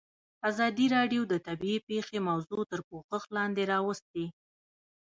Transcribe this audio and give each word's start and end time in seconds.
ازادي 0.49 0.85
راډیو 0.95 1.21
د 1.27 1.33
طبیعي 1.47 1.79
پېښې 1.89 2.17
موضوع 2.29 2.61
تر 2.71 2.79
پوښښ 2.89 3.23
لاندې 3.37 3.63
راوستې. 3.73 4.25